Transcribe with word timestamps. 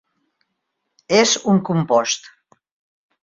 És 1.17 1.35
un 1.53 1.61
compost. 1.69 2.31